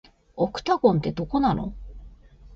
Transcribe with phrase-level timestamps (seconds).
[0.35, 1.75] オクタゴンって、どこなの